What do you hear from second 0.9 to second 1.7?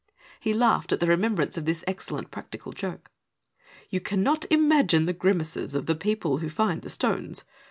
at the remembrance of